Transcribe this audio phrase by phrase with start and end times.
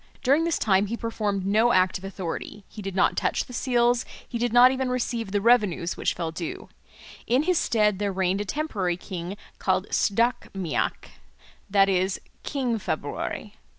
[0.23, 4.03] During this time he performed no act of authority, he did not touch the seals,
[4.27, 6.69] he did not even receive the revenues which fell due.
[7.27, 11.09] In his stead there reigned a temporary king called Sdach Méac,
[11.69, 13.57] that is, King February.